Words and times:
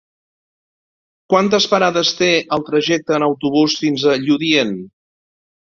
Quantes 1.33 1.67
parades 1.75 2.15
té 2.23 2.31
el 2.59 2.67
trajecte 2.73 3.17
en 3.19 3.27
autobús 3.31 3.79
fins 3.85 4.11
a 4.15 4.21
Lludient? 4.27 4.79